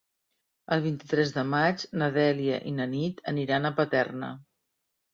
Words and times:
El 0.75 0.81
vint-i-tres 0.85 1.33
de 1.35 1.43
maig 1.51 1.85
na 2.03 2.09
Dèlia 2.17 2.59
i 2.73 2.75
na 2.81 2.91
Nit 2.97 3.25
aniran 3.37 3.67
a 3.73 3.77
Paterna. 3.83 4.37